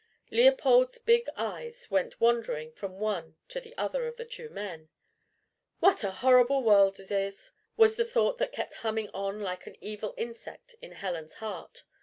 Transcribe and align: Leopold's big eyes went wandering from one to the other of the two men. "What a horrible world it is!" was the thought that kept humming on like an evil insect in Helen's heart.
Leopold's 0.31 0.97
big 0.97 1.29
eyes 1.37 1.91
went 1.91 2.19
wandering 2.19 2.71
from 2.71 2.97
one 2.97 3.35
to 3.47 3.59
the 3.61 3.77
other 3.77 4.07
of 4.07 4.15
the 4.17 4.25
two 4.25 4.49
men. 4.49 4.89
"What 5.79 6.03
a 6.03 6.09
horrible 6.09 6.63
world 6.63 6.99
it 6.99 7.11
is!" 7.11 7.51
was 7.77 7.97
the 7.97 8.05
thought 8.05 8.39
that 8.39 8.51
kept 8.51 8.73
humming 8.81 9.11
on 9.13 9.41
like 9.41 9.67
an 9.67 9.75
evil 9.79 10.15
insect 10.17 10.73
in 10.81 10.93
Helen's 10.93 11.35
heart. 11.35 11.83